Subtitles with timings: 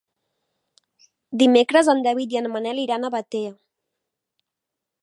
[1.43, 3.55] Dimecres en David i en Manel iran a Batea.